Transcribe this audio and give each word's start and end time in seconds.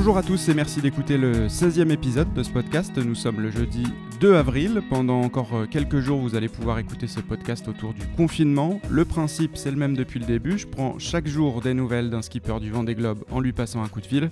Bonjour 0.00 0.16
à 0.16 0.22
tous 0.22 0.48
et 0.48 0.54
merci 0.54 0.80
d'écouter 0.80 1.18
le 1.18 1.48
16e 1.48 1.90
épisode 1.90 2.32
de 2.32 2.42
ce 2.42 2.48
podcast. 2.48 2.96
Nous 2.96 3.14
sommes 3.14 3.38
le 3.38 3.50
jeudi 3.50 3.84
2 4.18 4.34
avril. 4.34 4.80
Pendant 4.88 5.20
encore 5.20 5.54
euh, 5.54 5.66
quelques 5.66 6.00
jours, 6.00 6.20
vous 6.20 6.36
allez 6.36 6.48
pouvoir 6.48 6.78
écouter 6.78 7.06
ce 7.06 7.20
podcast 7.20 7.68
autour 7.68 7.92
du 7.92 8.06
confinement. 8.16 8.80
Le 8.88 9.04
principe, 9.04 9.58
c'est 9.58 9.70
le 9.70 9.76
même 9.76 9.94
depuis 9.94 10.18
le 10.18 10.24
début. 10.24 10.56
Je 10.56 10.66
prends 10.66 10.98
chaque 10.98 11.26
jour 11.26 11.60
des 11.60 11.74
nouvelles 11.74 12.08
d'un 12.08 12.22
skipper 12.22 12.60
du 12.60 12.70
Vendée 12.70 12.94
Globe 12.94 13.24
en 13.30 13.40
lui 13.40 13.52
passant 13.52 13.82
un 13.82 13.88
coup 13.88 14.00
de 14.00 14.06
fil. 14.06 14.30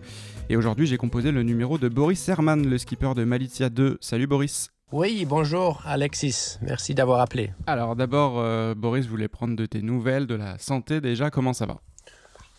Et 0.49 0.57
aujourd'hui, 0.57 0.86
j'ai 0.86 0.96
composé 0.96 1.32
le 1.32 1.43
numéro 1.43 1.77
de 1.77 1.91
Boris 1.91 2.27
Herman, 2.27 2.66
le 2.66 2.79
skipper 2.79 3.12
de 3.14 3.25
Malizia 3.25 3.69
2. 3.69 3.98
Salut 4.00 4.27
Boris. 4.27 4.71
Oui, 4.91 5.27
bonjour 5.29 5.82
Alexis, 5.85 6.57
merci 6.62 6.95
d'avoir 6.95 7.21
appelé. 7.21 7.50
Alors 7.66 7.95
d'abord, 7.95 8.39
euh, 8.39 8.75
Boris 8.75 9.07
voulait 9.07 9.29
prendre 9.29 9.55
de 9.55 9.66
tes 9.66 9.82
nouvelles, 9.82 10.27
de 10.27 10.35
la 10.35 10.57
santé 10.57 11.03
déjà, 11.03 11.29
comment 11.29 11.53
ça 11.53 11.66
va? 11.66 11.82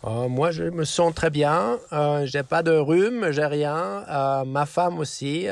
Euh, 0.05 0.29
moi, 0.29 0.51
je 0.51 0.63
me 0.63 0.85
sens 0.85 1.13
très 1.13 1.29
bien. 1.29 1.77
Euh, 1.91 2.25
j'ai 2.25 2.43
pas 2.43 2.63
de 2.63 2.71
rhume, 2.71 3.31
j'ai 3.31 3.45
rien. 3.45 4.05
Euh, 4.07 4.45
ma 4.45 4.65
femme 4.65 4.99
aussi, 4.99 5.47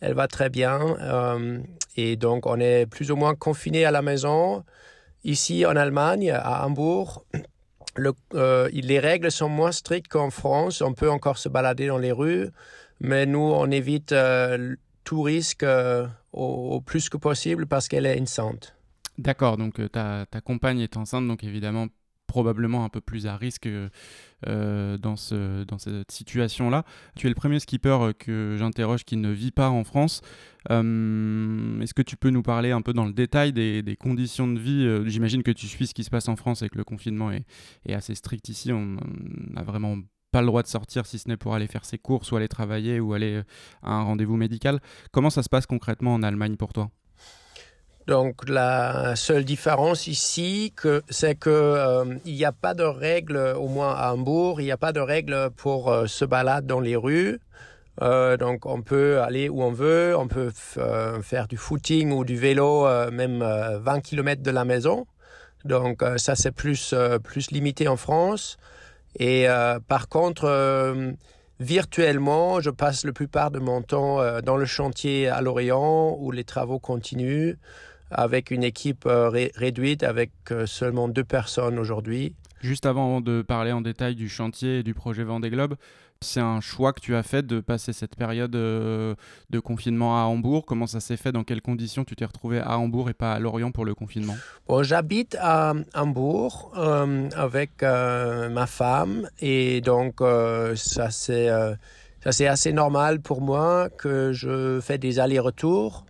elle 0.00 0.14
va 0.14 0.28
très 0.28 0.50
bien. 0.50 0.96
et 1.96 2.16
donc, 2.16 2.46
on 2.46 2.58
est 2.60 2.86
plus 2.86 3.10
ou 3.10 3.16
moins 3.16 3.34
confinés 3.34 3.84
à 3.84 3.90
la 3.90 4.02
maison. 4.02 4.64
Ici, 5.24 5.66
en 5.66 5.76
Allemagne, 5.76 6.30
à 6.30 6.64
Hambourg, 6.64 7.24
le, 7.96 8.12
les 8.72 8.98
règles 8.98 9.30
sont 9.30 9.48
moins 9.48 9.72
strictes 9.72 10.10
qu'en 10.10 10.30
France. 10.30 10.80
On 10.80 10.94
peut 10.94 11.10
encore 11.10 11.38
se 11.38 11.48
balader 11.48 11.88
dans 11.88 11.98
les 11.98 12.12
rues, 12.12 12.48
mais 13.00 13.26
nous, 13.26 13.40
on 13.40 13.70
évite 13.70 14.14
tout 15.04 15.22
risque 15.22 15.66
au, 16.32 16.80
plus 16.80 17.08
que 17.08 17.16
possible 17.16 17.66
parce 17.66 17.88
qu'elle 17.88 18.06
est 18.06 18.20
enceinte. 18.20 18.76
D'accord, 19.18 19.58
donc 19.58 19.78
ta 19.92 20.24
compagne 20.42 20.80
est 20.80 20.96
enceinte, 20.96 21.26
donc 21.26 21.44
évidemment 21.44 21.88
probablement 22.30 22.84
un 22.84 22.88
peu 22.88 23.00
plus 23.00 23.26
à 23.26 23.36
risque 23.36 23.68
euh, 24.46 24.98
dans, 24.98 25.16
ce, 25.16 25.64
dans 25.64 25.78
cette 25.78 26.12
situation-là. 26.12 26.84
Tu 27.16 27.26
es 27.26 27.28
le 27.28 27.34
premier 27.34 27.58
skipper 27.58 27.88
euh, 28.00 28.12
que 28.12 28.54
j'interroge 28.56 29.04
qui 29.04 29.16
ne 29.16 29.30
vit 29.30 29.50
pas 29.50 29.68
en 29.68 29.82
France. 29.82 30.22
Euh, 30.70 31.80
est-ce 31.80 31.92
que 31.92 32.02
tu 32.02 32.16
peux 32.16 32.30
nous 32.30 32.42
parler 32.42 32.70
un 32.70 32.82
peu 32.82 32.92
dans 32.92 33.04
le 33.04 33.12
détail 33.12 33.52
des, 33.52 33.96
conditions 33.98 34.46
de 34.46 34.60
vie 34.60 35.10
J'imagine 35.10 35.42
que 35.42 35.50
tu 35.50 35.66
suis 35.66 35.88
ce 35.88 35.94
qui 35.94 36.04
se 36.04 36.10
passe 36.10 36.28
en 36.28 36.36
France 36.36 36.62
et 36.62 36.68
que 36.68 36.78
le 36.78 36.84
confinement 36.84 37.32
est, 37.32 37.44
est 37.84 37.94
assez 37.94 38.14
strict 38.14 38.48
ici. 38.48 38.72
On 38.72 38.96
n'a 39.50 39.64
vraiment 39.64 39.96
pas 40.30 40.40
le 40.40 40.46
droit 40.46 40.62
de 40.62 40.68
sortir 40.68 41.06
si 41.06 41.18
ce 41.18 41.28
n'est 41.28 41.36
pour 41.36 41.54
aller 41.54 41.66
faire 41.66 41.84
ses 41.84 41.98
courses 41.98 42.30
ou 42.30 42.36
aller 42.36 42.46
travailler 42.46 43.00
ou 43.00 43.12
aller 43.12 43.42
à 43.82 43.92
un 43.92 44.02
rendez-vous 44.04 44.36
médical. 44.36 44.78
Comment 45.10 45.30
ça 45.30 45.42
se 45.42 45.48
passe 45.48 45.66
concrètement 45.66 46.14
en 46.14 46.22
Allemagne 46.22 46.56
pour 46.56 46.72
toi? 46.72 46.90
Donc 48.10 48.48
la 48.48 49.14
seule 49.14 49.44
différence 49.44 50.08
ici, 50.08 50.74
c'est 51.10 51.36
que 51.36 51.48
euh, 51.48 52.04
il 52.24 52.34
n'y 52.34 52.44
a 52.44 52.50
pas 52.50 52.74
de 52.74 52.82
règles, 52.82 53.54
au 53.56 53.68
moins 53.68 53.94
à 53.94 54.12
Hambourg, 54.12 54.60
il 54.60 54.64
n'y 54.64 54.72
a 54.72 54.76
pas 54.76 54.92
de 54.92 54.98
règles 54.98 55.50
pour 55.56 55.92
euh, 55.92 56.08
se 56.08 56.24
balader 56.24 56.66
dans 56.66 56.80
les 56.80 56.96
rues. 56.96 57.38
Euh, 58.02 58.36
donc 58.36 58.66
on 58.66 58.82
peut 58.82 59.20
aller 59.20 59.48
où 59.48 59.62
on 59.62 59.70
veut, 59.70 60.16
on 60.18 60.26
peut 60.26 60.50
faire 61.22 61.46
du 61.46 61.56
footing 61.56 62.10
ou 62.10 62.24
du 62.24 62.36
vélo 62.36 62.88
même 63.12 63.44
20 63.44 64.00
km 64.00 64.42
de 64.42 64.50
la 64.50 64.64
maison. 64.64 65.06
Donc 65.64 66.02
ça 66.16 66.34
c'est 66.34 66.50
plus 66.50 66.92
plus 67.22 67.52
limité 67.52 67.86
en 67.86 67.96
France. 67.96 68.56
Et 69.20 69.46
par 69.86 70.08
contre 70.08 71.14
virtuellement, 71.60 72.60
je 72.60 72.70
passe 72.70 73.04
la 73.04 73.12
plupart 73.12 73.52
de 73.52 73.60
mon 73.60 73.82
temps 73.82 74.40
dans 74.40 74.56
le 74.56 74.64
chantier 74.66 75.28
à 75.28 75.42
Lorient 75.42 76.16
où 76.18 76.32
les 76.32 76.44
travaux 76.44 76.80
continuent 76.80 77.54
avec 78.10 78.50
une 78.50 78.64
équipe 78.64 79.06
euh, 79.06 79.28
réduite, 79.28 80.02
avec 80.02 80.32
euh, 80.50 80.66
seulement 80.66 81.08
deux 81.08 81.24
personnes 81.24 81.78
aujourd'hui. 81.78 82.34
Juste 82.60 82.86
avant 82.86 83.20
de 83.20 83.42
parler 83.42 83.72
en 83.72 83.80
détail 83.80 84.14
du 84.14 84.28
chantier 84.28 84.80
et 84.80 84.82
du 84.82 84.92
projet 84.92 85.24
Vendée 85.24 85.48
Globe, 85.48 85.76
c'est 86.20 86.40
un 86.40 86.60
choix 86.60 86.92
que 86.92 87.00
tu 87.00 87.16
as 87.16 87.22
fait 87.22 87.46
de 87.46 87.60
passer 87.60 87.94
cette 87.94 88.14
période 88.14 88.54
euh, 88.54 89.14
de 89.48 89.58
confinement 89.58 90.20
à 90.20 90.24
Hambourg. 90.24 90.66
Comment 90.66 90.86
ça 90.86 91.00
s'est 91.00 91.16
fait? 91.16 91.32
Dans 91.32 91.44
quelles 91.44 91.62
conditions 91.62 92.04
tu 92.04 92.14
t'es 92.16 92.26
retrouvé 92.26 92.58
à 92.58 92.78
Hambourg 92.78 93.08
et 93.08 93.14
pas 93.14 93.32
à 93.32 93.38
Lorient 93.38 93.70
pour 93.70 93.86
le 93.86 93.94
confinement? 93.94 94.36
Bon, 94.68 94.82
J'habite 94.82 95.38
à 95.40 95.72
Hambourg 95.94 96.72
avec 96.74 97.80
ma 97.80 98.66
femme 98.66 99.30
et 99.40 99.80
donc 99.80 100.20
ça 100.76 101.10
c'est 101.10 101.48
assez 102.46 102.72
normal 102.74 103.20
pour 103.20 103.40
moi 103.40 103.88
que 103.88 104.32
je 104.34 104.78
fais 104.82 104.98
des 104.98 105.20
allers-retours 105.20 106.04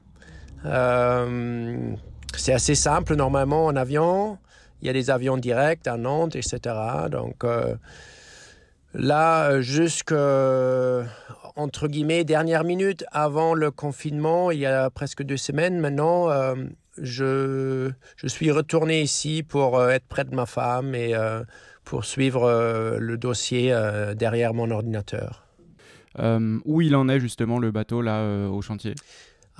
euh, 0.65 1.94
c'est 2.37 2.53
assez 2.53 2.75
simple 2.75 3.16
normalement 3.16 3.66
en 3.66 3.76
avion. 3.76 4.38
Il 4.82 4.87
y 4.87 4.91
a 4.91 4.93
des 4.93 5.10
avions 5.10 5.37
directs 5.37 5.87
à 5.87 5.97
Nantes, 5.97 6.37
etc. 6.37 6.59
Donc 7.10 7.44
euh, 7.44 7.75
là, 8.94 9.60
jusque 9.60 10.15
entre 11.56 11.88
guillemets 11.88 12.25
dernière 12.25 12.65
minute 12.65 13.04
avant 13.10 13.54
le 13.54 13.70
confinement, 13.70 14.50
il 14.50 14.60
y 14.60 14.66
a 14.66 14.88
presque 14.91 15.22
deux 15.22 15.37
semaines 15.37 15.78
maintenant, 15.78 16.31
euh, 16.31 16.54
je, 16.99 17.91
je 18.16 18.26
suis 18.26 18.50
retourné 18.50 19.03
ici 19.03 19.43
pour 19.43 19.82
être 19.91 20.06
près 20.06 20.25
de 20.25 20.34
ma 20.34 20.47
femme 20.47 20.94
et 20.94 21.15
pour 21.84 22.04
suivre 22.04 22.99
le 22.99 23.16
dossier 23.16 23.75
derrière 24.16 24.54
mon 24.54 24.70
ordinateur. 24.70 25.47
où 26.19 26.81
il 26.81 26.97
en 26.97 27.09
est 27.09 27.20
justement 27.20 27.59
le 27.59 27.70
bateau 27.70 28.03
là 28.03 28.49
au 28.49 28.60
chantier? 28.60 28.94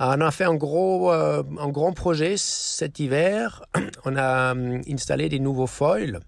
On 0.03 0.21
a 0.21 0.31
fait 0.31 0.45
un 0.45 0.55
gros, 0.55 1.11
euh, 1.11 1.43
un 1.59 1.69
grand 1.69 1.93
projet 1.93 2.35
cet 2.37 2.99
hiver. 2.99 3.63
On 4.05 4.15
a 4.15 4.51
hum, 4.51 4.81
installé 4.89 5.29
des 5.29 5.39
nouveaux 5.39 5.67
foils. 5.67 6.19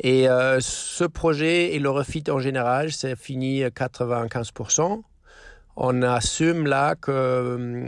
Et 0.00 0.28
euh, 0.28 0.58
ce 0.60 1.04
projet 1.04 1.74
et 1.74 1.78
le 1.78 1.88
refit 1.88 2.24
en 2.28 2.38
général, 2.38 2.92
c'est 2.92 3.16
fini 3.16 3.64
à 3.64 3.70
95%. 3.70 5.02
On 5.78 6.02
assume 6.02 6.66
là 6.66 6.94
qu'on 6.94 7.80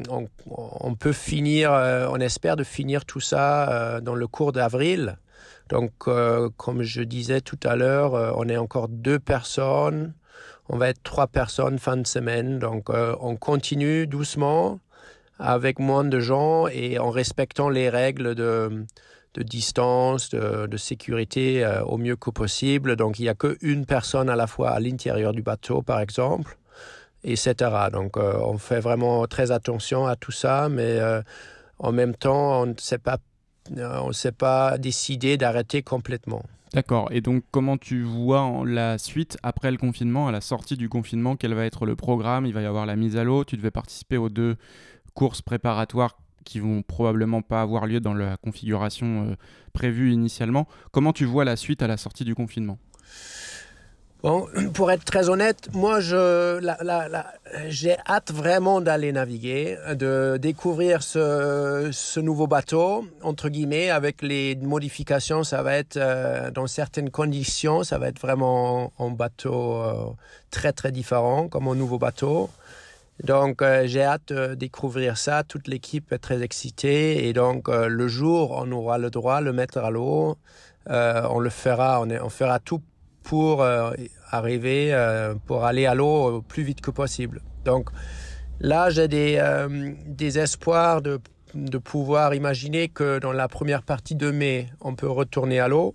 on 0.46 0.94
peut 0.94 1.12
finir, 1.12 1.72
euh, 1.72 2.06
on 2.10 2.16
espère 2.20 2.56
de 2.56 2.64
finir 2.64 3.04
tout 3.04 3.20
ça 3.20 4.00
dans 4.02 4.14
le 4.14 4.26
cours 4.26 4.52
d'avril. 4.52 5.18
Donc, 5.68 5.92
comme 6.56 6.82
je 6.82 7.02
disais 7.02 7.42
tout 7.42 7.60
à 7.64 7.76
l'heure, 7.76 8.34
on 8.38 8.48
est 8.48 8.56
encore 8.56 8.88
deux 8.88 9.18
personnes. 9.18 10.14
On 10.70 10.78
va 10.78 10.88
être 10.88 11.02
trois 11.02 11.26
personnes 11.26 11.78
fin 11.78 11.98
de 11.98 12.06
semaine. 12.06 12.58
Donc, 12.58 12.88
on 12.90 13.36
continue 13.36 14.06
doucement 14.06 14.80
avec 15.38 15.78
moins 15.78 16.04
de 16.04 16.20
gens 16.20 16.66
et 16.68 16.98
en 16.98 17.10
respectant 17.10 17.68
les 17.68 17.88
règles 17.88 18.34
de, 18.34 18.84
de 19.34 19.42
distance, 19.42 20.30
de, 20.30 20.76
sécurité 20.76 21.64
euh, 21.64 21.82
au 21.84 21.96
mieux 21.96 22.16
que 22.16 22.30
possible. 22.30 22.96
Donc 22.96 23.18
il 23.18 23.22
n'y 23.22 23.28
a 23.28 23.34
qu'une 23.34 23.86
personne 23.86 24.28
à 24.28 24.36
la 24.36 24.46
fois 24.46 24.70
à 24.70 24.80
l'intérieur 24.80 25.32
du 25.32 25.42
bateau, 25.42 25.82
par 25.82 26.00
exemple, 26.00 26.58
etc. 27.24 27.54
Donc 27.92 28.16
euh, 28.16 28.38
on 28.40 28.58
fait 28.58 28.80
vraiment 28.80 29.26
très 29.26 29.50
attention 29.50 30.06
à 30.06 30.16
tout 30.16 30.32
ça, 30.32 30.68
mais 30.68 30.98
euh, 30.98 31.22
en 31.78 31.92
même 31.92 32.14
temps, 32.14 32.62
on 32.62 32.66
ne 32.66 32.74
s'est 32.78 32.98
pas, 32.98 33.18
on 33.76 34.12
s'est 34.12 34.32
pas 34.32 34.78
décidé 34.78 35.36
d'arrêter 35.36 35.82
complètement. 35.82 36.42
D'accord. 36.74 37.08
Et 37.10 37.22
donc, 37.22 37.44
comment 37.50 37.78
tu 37.78 38.02
vois 38.02 38.62
la 38.66 38.98
suite 38.98 39.38
après 39.42 39.70
le 39.70 39.78
confinement, 39.78 40.28
à 40.28 40.32
la 40.32 40.42
sortie 40.42 40.76
du 40.76 40.90
confinement 40.90 41.34
Quel 41.34 41.54
va 41.54 41.64
être 41.64 41.86
le 41.86 41.96
programme? 41.96 42.44
Il 42.44 42.52
va 42.52 42.60
y 42.60 42.66
avoir 42.66 42.84
la 42.84 42.94
mise 42.94 43.16
à 43.16 43.24
l'eau. 43.24 43.44
Tu 43.44 43.56
devais 43.56 43.70
participer 43.70 44.18
aux 44.18 44.28
deux 44.28 44.56
courses 45.18 45.42
préparatoires 45.42 46.16
qui 46.44 46.60
vont 46.60 46.82
probablement 46.82 47.42
pas 47.42 47.60
avoir 47.60 47.88
lieu 47.88 47.98
dans 47.98 48.14
la 48.14 48.36
configuration 48.36 49.26
euh, 49.26 49.34
prévue 49.72 50.12
initialement. 50.12 50.68
Comment 50.92 51.12
tu 51.12 51.24
vois 51.24 51.44
la 51.44 51.56
suite 51.56 51.82
à 51.82 51.88
la 51.88 51.96
sortie 51.96 52.24
du 52.24 52.36
confinement? 52.36 52.78
Bon, 54.22 54.46
pour 54.74 54.92
être 54.92 55.04
très 55.04 55.28
honnête, 55.28 55.70
moi, 55.72 55.98
je, 55.98 56.60
j'ai 57.66 57.96
hâte 58.08 58.30
vraiment 58.30 58.80
d'aller 58.80 59.10
naviguer, 59.10 59.76
de 59.96 60.38
découvrir 60.40 61.02
ce, 61.02 62.20
nouveau 62.20 62.46
bateau, 62.46 63.04
entre 63.22 63.48
guillemets, 63.48 63.90
avec 63.90 64.22
les 64.22 64.54
modifications. 64.54 65.42
Ça 65.42 65.64
va 65.64 65.74
être, 65.74 65.96
euh, 65.96 66.52
dans 66.52 66.68
certaines 66.68 67.10
conditions, 67.10 67.82
ça 67.82 67.98
va 67.98 68.06
être 68.06 68.20
vraiment 68.20 68.92
un 69.00 69.10
bateau 69.10 69.82
euh, 69.82 70.10
très, 70.52 70.72
très 70.72 70.92
différent, 70.92 71.48
comme 71.48 71.66
un 71.66 71.74
nouveau 71.74 71.98
bateau. 71.98 72.50
Donc 73.24 73.62
euh, 73.62 73.86
j'ai 73.86 74.02
hâte 74.02 74.32
de 74.32 74.54
découvrir 74.54 75.16
ça. 75.18 75.42
Toute 75.42 75.66
l'équipe 75.66 76.12
est 76.12 76.18
très 76.18 76.42
excitée 76.42 77.28
et 77.28 77.32
donc 77.32 77.68
euh, 77.68 77.88
le 77.88 78.08
jour 78.08 78.52
on 78.52 78.70
aura 78.70 78.98
le 78.98 79.10
droit 79.10 79.40
de 79.40 79.46
le 79.46 79.52
mettre 79.52 79.78
à 79.78 79.90
l'eau, 79.90 80.36
euh, 80.88 81.26
on 81.30 81.40
le 81.40 81.50
fera. 81.50 82.00
On, 82.00 82.28
fera 82.28 82.58
tout 82.60 82.82
pour 83.24 83.62
arriver, 84.30 84.96
pour 85.46 85.64
aller 85.64 85.84
à 85.84 85.94
l'eau 85.94 86.36
le 86.36 86.42
plus 86.42 86.62
vite 86.62 86.80
que 86.80 86.90
possible. 86.90 87.42
Donc 87.64 87.90
là 88.60 88.88
j'ai 88.88 89.08
des, 89.08 90.38
espoirs 90.38 91.02
de 91.02 91.78
pouvoir 91.78 92.34
imaginer 92.34 92.88
que 92.88 93.18
dans 93.18 93.32
la 93.32 93.48
première 93.48 93.82
partie 93.82 94.14
de 94.14 94.30
mai 94.30 94.68
on 94.80 94.94
peut 94.94 95.10
retourner 95.10 95.60
à 95.60 95.68
l'eau. 95.68 95.94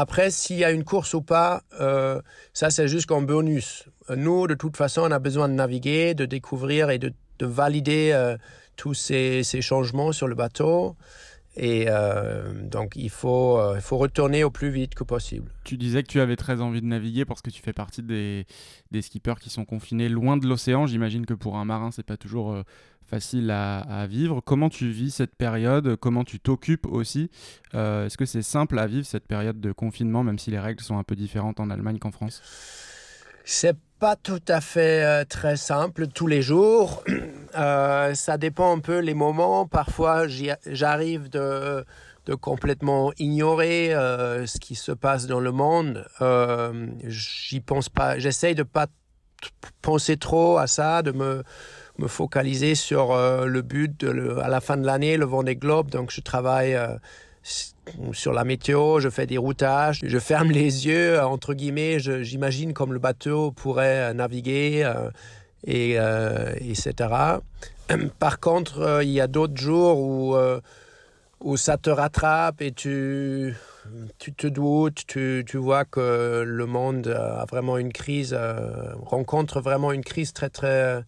Après, 0.00 0.30
s'il 0.30 0.58
y 0.58 0.64
a 0.64 0.70
une 0.70 0.84
course 0.84 1.12
ou 1.14 1.22
pas, 1.22 1.64
euh, 1.80 2.22
ça 2.52 2.70
c'est 2.70 2.86
juste 2.86 3.06
comme 3.06 3.26
bonus. 3.26 3.88
Nous, 4.14 4.46
de 4.46 4.54
toute 4.54 4.76
façon, 4.76 5.02
on 5.02 5.10
a 5.10 5.18
besoin 5.18 5.48
de 5.48 5.54
naviguer, 5.54 6.14
de 6.14 6.24
découvrir 6.24 6.90
et 6.90 7.00
de, 7.00 7.12
de 7.40 7.46
valider 7.46 8.12
euh, 8.14 8.36
tous 8.76 8.94
ces, 8.94 9.42
changements 9.60 10.12
sur 10.12 10.28
le 10.28 10.36
bateau. 10.36 10.94
Et 11.58 11.86
euh, 11.88 12.52
donc, 12.62 12.92
il 12.94 13.10
faut, 13.10 13.58
euh, 13.58 13.74
il 13.74 13.80
faut 13.80 13.98
retourner 13.98 14.44
au 14.44 14.50
plus 14.50 14.70
vite 14.70 14.94
que 14.94 15.02
possible. 15.02 15.50
Tu 15.64 15.76
disais 15.76 16.04
que 16.04 16.08
tu 16.08 16.20
avais 16.20 16.36
très 16.36 16.60
envie 16.60 16.80
de 16.80 16.86
naviguer 16.86 17.24
parce 17.24 17.42
que 17.42 17.50
tu 17.50 17.60
fais 17.60 17.72
partie 17.72 18.02
des, 18.02 18.46
des 18.92 19.02
skippers 19.02 19.40
qui 19.40 19.50
sont 19.50 19.64
confinés 19.64 20.08
loin 20.08 20.36
de 20.36 20.46
l'océan. 20.46 20.86
J'imagine 20.86 21.26
que 21.26 21.34
pour 21.34 21.56
un 21.56 21.64
marin, 21.64 21.90
c'est 21.90 22.06
pas 22.06 22.16
toujours 22.16 22.52
euh, 22.52 22.62
facile 23.06 23.50
à, 23.50 24.06
vivre. 24.06 24.40
Comment 24.40 24.68
tu 24.68 24.88
vis 24.88 25.10
cette 25.10 25.34
période? 25.34 25.96
Comment 25.96 26.22
tu 26.22 26.38
t'occupes 26.38 26.86
aussi? 26.86 27.28
Est-ce 27.72 28.16
que 28.16 28.26
c'est 28.26 28.42
simple 28.42 28.78
à 28.78 28.86
vivre 28.86 29.06
cette 29.06 29.26
période 29.26 29.60
de 29.60 29.72
confinement, 29.72 30.22
même 30.22 30.38
si 30.38 30.50
les 30.50 30.58
règles 30.58 30.82
sont 30.82 30.98
un 30.98 31.04
peu 31.04 31.16
différentes 31.16 31.58
en 31.58 31.70
Allemagne 31.70 31.98
qu'en 31.98 32.12
France? 32.12 32.42
C'est 33.44 33.78
pas 33.98 34.16
tout 34.16 34.42
à 34.48 34.60
fait 34.60 35.24
très 35.26 35.56
simple 35.56 36.06
tous 36.08 36.26
les 36.26 36.42
jours. 36.42 37.02
Euh, 37.56 38.14
ça 38.14 38.36
dépend 38.36 38.76
un 38.76 38.78
peu 38.78 38.98
les 38.98 39.14
moments. 39.14 39.66
Parfois, 39.66 40.26
j'arrive 40.66 41.30
de, 41.30 41.82
de, 42.26 42.34
complètement 42.34 43.10
ignorer 43.18 43.94
euh, 43.94 44.46
ce 44.46 44.58
qui 44.60 44.74
se 44.74 44.92
passe 44.92 45.26
dans 45.26 45.40
le 45.40 45.50
monde. 45.50 46.06
Euh, 46.20 46.86
J'y 47.04 47.60
pense 47.60 47.88
pas. 47.88 48.18
J'essaye 48.18 48.54
de 48.54 48.62
pas 48.62 48.86
penser 49.80 50.18
trop 50.18 50.58
à 50.58 50.66
ça, 50.66 51.02
de 51.02 51.12
me, 51.12 51.42
focaliser 52.06 52.74
sur 52.74 53.12
euh, 53.12 53.46
le 53.46 53.62
but 53.62 53.98
de 53.98 54.38
à 54.38 54.48
la 54.48 54.60
fin 54.60 54.76
de 54.76 54.84
l'année, 54.84 55.16
le 55.16 55.24
Vendée 55.24 55.56
Globe. 55.56 55.90
Donc, 55.90 56.12
je 56.12 56.20
travaille 56.20 56.78
sur 58.12 58.32
la 58.32 58.44
météo, 58.44 59.00
je 59.00 59.08
fais 59.08 59.26
des 59.26 59.38
routages, 59.38 60.00
je 60.04 60.18
ferme 60.18 60.50
les 60.50 60.86
yeux, 60.86 61.20
entre 61.20 61.54
guillemets, 61.54 61.98
j'imagine 61.98 62.72
comme 62.72 62.92
le 62.92 62.98
bateau 62.98 63.52
pourrait 63.52 64.12
naviguer 64.14 64.84
et, 65.64 65.98
euh, 65.98 66.52
etc. 66.60 66.92
Par 68.18 68.40
contre, 68.40 68.80
euh, 68.80 69.04
il 69.04 69.10
y 69.10 69.20
a 69.20 69.26
d'autres 69.26 69.56
jours 69.56 69.98
où, 70.00 70.36
euh, 70.36 70.60
où 71.40 71.56
ça 71.56 71.76
te 71.76 71.90
rattrape 71.90 72.60
et 72.62 72.72
tu, 72.72 73.54
tu 74.18 74.32
te 74.32 74.46
doutes, 74.46 75.06
tu, 75.06 75.44
tu 75.46 75.56
vois 75.56 75.84
que 75.84 76.42
le 76.46 76.66
monde 76.66 77.08
a 77.08 77.44
vraiment 77.46 77.78
une 77.78 77.92
crise, 77.92 78.36
rencontre 79.02 79.60
vraiment 79.60 79.92
une 79.92 80.04
crise 80.04 80.32
très 80.32 80.50
très 80.50 81.04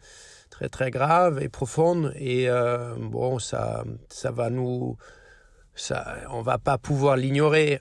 très 0.51 0.69
très 0.69 0.91
grave 0.91 1.43
et 1.43 1.49
profonde 1.49 2.13
et 2.17 2.49
bon 2.99 3.39
ça 3.39 3.85
ça 4.09 4.31
va 4.31 4.51
nous 4.51 4.97
ça 5.75 6.17
on 6.31 6.43
va 6.43 6.59
pas 6.59 6.79
pouvoir 6.79 7.17
l'ignorer 7.17 7.81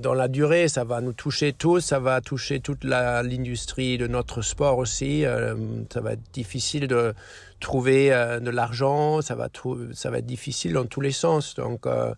dans 0.00 0.14
la 0.14 0.28
durée, 0.28 0.68
ça 0.68 0.84
va 0.84 1.00
nous 1.00 1.12
toucher 1.12 1.52
tous, 1.52 1.80
ça 1.80 1.98
va 1.98 2.20
toucher 2.20 2.60
toute 2.60 2.84
l'industrie 2.84 3.98
de 3.98 4.06
notre 4.06 4.42
sport 4.42 4.78
aussi. 4.78 5.24
Euh, 5.24 5.54
ça 5.92 6.00
va 6.00 6.12
être 6.12 6.32
difficile 6.32 6.86
de 6.88 7.14
trouver 7.60 8.12
euh, 8.12 8.40
de 8.40 8.50
l'argent, 8.50 9.20
ça 9.22 9.34
va, 9.34 9.46
être 9.46 10.26
difficile 10.26 10.72
dans 10.72 10.86
tous 10.86 11.00
les 11.00 11.12
sens. 11.12 11.54
Donc, 11.54 11.86
euh, 11.86 12.14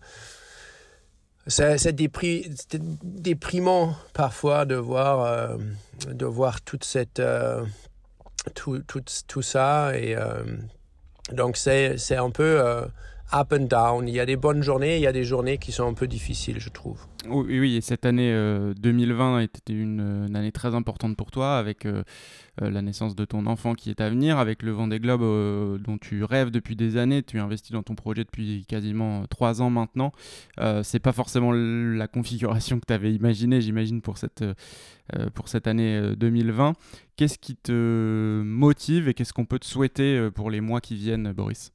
c'est 1.47 1.93
déprimant 3.03 3.95
parfois 4.13 4.65
de 4.65 4.75
voir, 4.75 5.57
de 6.07 6.25
voir 6.25 6.61
toute 6.61 6.85
cette, 6.85 7.21
tout, 8.55 8.79
tout, 8.87 9.03
tout, 9.27 9.41
ça. 9.41 9.97
Et 9.97 10.15
donc, 11.33 11.57
c'est 11.57 12.15
un 12.15 12.29
peu 12.29 12.85
up 13.33 13.53
and 13.53 13.65
down. 13.65 14.07
Il 14.07 14.13
y 14.13 14.19
a 14.19 14.25
des 14.25 14.35
bonnes 14.35 14.61
journées, 14.61 14.97
il 14.97 15.01
y 15.01 15.07
a 15.07 15.11
des 15.11 15.23
journées 15.23 15.57
qui 15.57 15.71
sont 15.71 15.87
un 15.87 15.93
peu 15.93 16.07
difficiles, 16.07 16.59
je 16.59 16.69
trouve. 16.69 16.99
Oui, 17.27 17.59
oui 17.59 17.75
et 17.75 17.81
cette 17.81 18.05
année 18.05 18.33
2020 18.77 19.37
a 19.37 19.43
été 19.43 19.73
une, 19.73 20.35
année 20.35 20.51
très 20.51 20.75
importante 20.75 21.15
pour 21.15 21.31
toi, 21.31 21.57
avec 21.57 21.85
euh, 21.85 22.03
euh, 22.61 22.69
la 22.69 22.81
naissance 22.81 23.15
de 23.15 23.25
ton 23.25 23.45
enfant 23.45 23.75
qui 23.75 23.89
est 23.89 24.01
à 24.01 24.09
venir, 24.09 24.37
avec 24.37 24.61
le 24.61 24.71
Vendée 24.71 24.99
Globe 24.99 25.21
euh, 25.23 25.77
dont 25.77 25.97
tu 25.97 26.23
rêves 26.23 26.51
depuis 26.51 26.75
des 26.75 26.97
années, 26.97 27.23
tu 27.23 27.39
investis 27.39 27.71
dans 27.71 27.83
ton 27.83 27.95
projet 27.95 28.23
depuis 28.23 28.65
quasiment 28.65 29.25
trois 29.27 29.61
ans 29.61 29.69
maintenant. 29.69 30.11
c'est 30.83 30.99
pas 30.99 31.13
forcément 31.13 31.51
la 31.51 32.07
configuration 32.07 32.79
que 32.79 32.85
tu 32.85 32.93
avais 32.93 33.13
imaginée, 33.13 33.61
j'imagine, 33.61 34.01
pour 34.01 34.17
cette, 34.17 34.43
pour 35.33 35.47
cette 35.47 35.67
année 35.67 36.15
2020. 36.15 36.73
Qu'est-ce 37.15 37.37
qui 37.37 37.55
te 37.55 38.41
motive 38.43 39.07
et 39.07 39.13
qu'est-ce 39.13 39.33
qu'on 39.33 39.45
peut 39.45 39.59
te 39.59 39.65
souhaiter 39.65 40.29
pour 40.33 40.49
les 40.49 40.61
mois 40.61 40.81
qui 40.81 40.95
viennent, 40.95 41.31
Boris? 41.31 41.72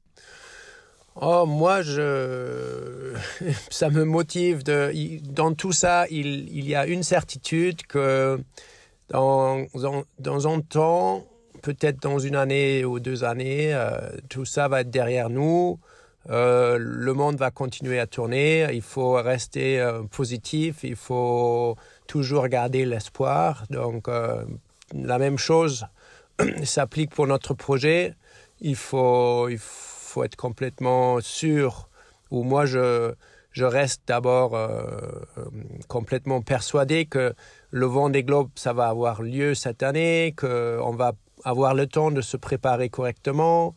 Oh, 1.21 1.45
moi, 1.45 1.81
je... 1.81 3.13
ça 3.69 3.89
me 3.89 4.05
motive. 4.05 4.63
Dans 4.63 5.53
tout 5.53 5.73
ça, 5.73 6.05
il, 6.09 6.49
il 6.55 6.67
y 6.67 6.75
a 6.75 6.85
une 6.85 7.03
certitude 7.03 7.85
que 7.87 8.39
dans, 9.09 9.65
dans, 10.19 10.47
un 10.47 10.61
temps, 10.61 11.25
peut-être 11.61 12.01
dans 12.01 12.19
une 12.19 12.35
année 12.35 12.85
ou 12.85 13.01
deux 13.01 13.25
années, 13.25 13.73
euh, 13.73 13.99
tout 14.29 14.45
ça 14.45 14.69
va 14.69 14.81
être 14.81 14.91
derrière 14.91 15.29
nous. 15.29 15.79
Euh, 16.29 16.77
le 16.79 17.13
monde 17.13 17.35
va 17.35 17.51
continuer 17.51 17.99
à 17.99 18.07
tourner. 18.07 18.67
Il 18.73 18.81
faut 18.81 19.13
rester 19.13 19.81
euh, 19.81 20.03
positif. 20.03 20.83
Il 20.83 20.95
faut 20.95 21.75
toujours 22.07 22.47
garder 22.47 22.85
l'espoir. 22.85 23.65
Donc, 23.69 24.07
la 24.93 25.19
même 25.19 25.37
chose 25.37 25.85
s'applique 26.63 27.13
pour 27.13 27.27
notre 27.27 27.53
projet. 27.53 28.15
Il 28.61 28.75
faut 28.75 29.49
faut 30.09 30.23
être 30.23 30.35
complètement 30.35 31.21
sûr, 31.21 31.87
ou 32.31 32.43
moi 32.43 32.65
je, 32.65 33.13
reste 33.55 34.03
d'abord 34.07 34.55
euh, 34.55 34.81
euh, 35.37 35.45
complètement 35.87 36.41
persuadé 36.41 37.05
que 37.05 37.33
le 37.71 37.85
vent 37.85 38.09
des 38.09 38.23
globes, 38.23 38.49
ça 38.55 38.73
va 38.73 38.87
avoir 38.87 39.21
lieu 39.21 39.53
cette 39.53 39.83
année, 39.83 40.33
qu'on 40.37 40.95
va 40.95 41.11
avoir 41.43 41.73
le 41.73 41.85
temps 41.85 42.11
de 42.11 42.21
se 42.21 42.37
préparer 42.37 42.89
correctement, 42.89 43.75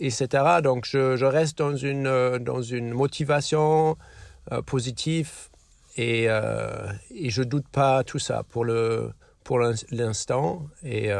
etc. 0.00 0.26
Donc 0.62 0.86
je, 0.86 1.24
reste 1.24 1.58
dans 1.58 1.76
une, 1.76 2.06
euh, 2.06 2.38
dans 2.38 2.62
une 2.62 2.90
motivation 2.92 3.96
positive 4.66 5.30
et, 5.96 6.24
et 6.24 7.30
je 7.30 7.42
doute 7.44 7.68
pas 7.68 8.02
tout 8.02 8.18
ça 8.18 8.42
pour 8.48 8.64
le 8.64 9.12
pour 9.44 9.60
l'instant 9.60 10.66
et 10.82 11.12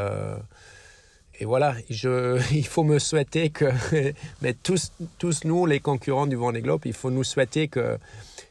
et 1.38 1.44
voilà, 1.44 1.74
il 1.88 2.66
faut 2.66 2.84
me 2.84 2.98
souhaiter 2.98 3.50
que, 3.50 3.66
mais 4.42 4.54
tous, 4.54 4.92
tous 5.18 5.44
nous, 5.44 5.66
les 5.66 5.80
concurrents 5.80 6.26
du 6.26 6.36
Vendée 6.36 6.60
Globe, 6.60 6.82
il 6.84 6.92
faut 6.92 7.10
nous 7.10 7.24
souhaiter 7.24 7.68
que 7.68 7.98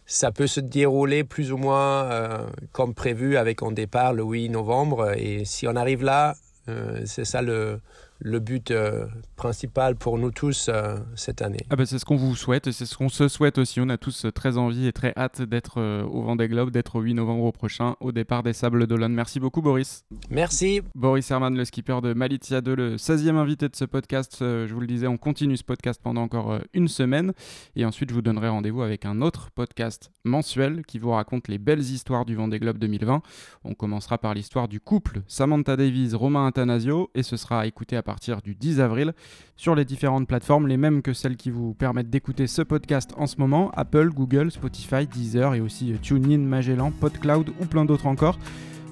ça 0.05 0.31
peut 0.31 0.47
se 0.47 0.59
dérouler 0.59 1.23
plus 1.23 1.51
ou 1.51 1.57
moins 1.57 2.03
euh, 2.03 2.45
comme 2.73 2.93
prévu 2.93 3.37
avec 3.37 3.63
un 3.63 3.71
départ 3.71 4.13
le 4.13 4.23
8 4.23 4.49
novembre. 4.49 5.13
Et 5.17 5.45
si 5.45 5.67
on 5.67 5.75
arrive 5.75 6.03
là, 6.03 6.35
euh, 6.67 7.01
c'est 7.05 7.23
ça 7.23 7.41
le, 7.41 7.79
le 8.23 8.39
but 8.39 8.69
euh, 8.69 9.07
principal 9.35 9.95
pour 9.95 10.19
nous 10.19 10.29
tous 10.29 10.69
euh, 10.69 10.97
cette 11.15 11.41
année. 11.41 11.65
Ah 11.71 11.75
bah 11.75 11.87
c'est 11.87 11.97
ce 11.97 12.05
qu'on 12.05 12.15
vous 12.15 12.35
souhaite 12.35 12.67
et 12.67 12.71
c'est 12.71 12.85
ce 12.85 12.95
qu'on 12.95 13.09
se 13.09 13.27
souhaite 13.27 13.57
aussi. 13.57 13.81
On 13.81 13.89
a 13.89 13.97
tous 13.97 14.25
euh, 14.25 14.31
très 14.31 14.57
envie 14.57 14.85
et 14.85 14.93
très 14.93 15.11
hâte 15.17 15.41
d'être 15.41 15.81
au 16.03 16.21
Vendée 16.21 16.47
Globe, 16.47 16.69
d'être 16.69 16.95
au 16.97 17.01
8 17.01 17.15
novembre 17.15 17.51
prochain 17.51 17.95
au 17.99 18.11
départ 18.11 18.43
des 18.43 18.53
Sables 18.53 18.85
d'Olonne. 18.85 19.13
Merci 19.13 19.39
beaucoup 19.39 19.61
Boris. 19.61 20.05
Merci. 20.29 20.81
Boris 20.93 21.29
Herman, 21.31 21.57
le 21.57 21.65
skipper 21.65 21.99
de 22.01 22.13
Malitia 22.13 22.61
2, 22.61 22.75
le 22.75 22.95
16e 22.97 23.35
invité 23.35 23.67
de 23.67 23.75
ce 23.75 23.85
podcast. 23.85 24.37
je 24.39 24.71
vous 24.71 24.79
le 24.79 24.87
disais, 24.87 25.07
on 25.07 25.17
continue 25.17 25.57
ce 25.57 25.63
podcast 25.63 25.99
pendant 26.03 26.21
encore 26.21 26.59
une 26.73 26.87
semaine 26.87 27.33
et 27.75 27.85
ensuite 27.85 28.09
je 28.09 28.13
vous 28.13 28.21
donnerai 28.21 28.49
rendez-vous 28.49 28.83
avec 28.83 29.05
un 29.05 29.21
autre 29.21 29.49
podcast 29.49 30.11
mensuel 30.23 30.85
qui 30.85 30.99
vous 30.99 31.11
raconte 31.11 31.47
les 31.47 31.57
belles 31.57 31.79
histoires 31.79 32.25
du 32.25 32.35
Vendée 32.35 32.59
Globe 32.59 32.77
2020. 32.77 33.23
On 33.63 33.73
commencera 33.73 34.19
par 34.19 34.35
l'histoire 34.35 34.67
du 34.67 34.79
couple 34.79 35.21
Samantha 35.27 35.75
Davies, 35.75 36.13
Romain 36.13 36.45
Athanasio 36.45 37.09
et 37.15 37.23
ce 37.23 37.35
sera 37.35 37.61
à 37.61 37.65
écouter 37.65 37.97
à 37.97 38.03
partir 38.11 38.41
du 38.41 38.55
10 38.55 38.81
avril 38.81 39.13
sur 39.55 39.73
les 39.73 39.85
différentes 39.85 40.27
plateformes, 40.27 40.67
les 40.67 40.75
mêmes 40.75 41.01
que 41.01 41.13
celles 41.13 41.37
qui 41.37 41.49
vous 41.49 41.73
permettent 41.73 42.09
d'écouter 42.09 42.45
ce 42.45 42.61
podcast 42.61 43.11
en 43.15 43.25
ce 43.25 43.37
moment, 43.37 43.71
Apple, 43.73 44.09
Google, 44.09 44.51
Spotify, 44.51 45.07
Deezer 45.07 45.55
et 45.55 45.61
aussi 45.61 45.93
TuneIn, 46.01 46.39
Magellan, 46.39 46.91
PodCloud 46.91 47.53
ou 47.61 47.65
plein 47.67 47.85
d'autres 47.85 48.07
encore. 48.07 48.37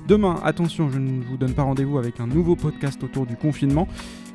Demain, 0.08 0.40
attention, 0.42 0.90
je 0.90 1.00
ne 1.00 1.22
vous 1.22 1.36
donne 1.36 1.54
pas 1.54 1.64
rendez-vous 1.64 1.98
avec 1.98 2.22
un 2.22 2.28
nouveau 2.28 2.56
podcast 2.56 3.04
autour 3.04 3.26
du 3.26 3.36
confinement, 3.36 3.90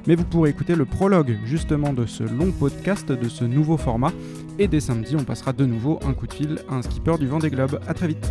mais 0.06 0.16
vous 0.16 0.24
pourrez 0.24 0.50
écouter 0.50 0.74
le 0.74 0.84
prologue 0.84 1.38
justement 1.46 1.94
de 1.94 2.04
ce 2.04 2.24
long 2.24 2.52
podcast, 2.52 3.10
de 3.10 3.28
ce 3.30 3.44
nouveau 3.46 3.78
format. 3.78 4.12
Et 4.58 4.68
dès 4.68 4.80
samedi, 4.80 5.16
on 5.16 5.24
passera 5.24 5.54
de 5.54 5.64
nouveau 5.64 5.98
un 6.06 6.12
coup 6.12 6.26
de 6.26 6.34
fil 6.34 6.58
à 6.68 6.74
un 6.74 6.82
skipper 6.82 7.16
du 7.18 7.26
vent 7.26 7.38
des 7.38 7.48
globes. 7.48 7.80
A 7.88 7.94
très 7.94 8.08
vite 8.08 8.30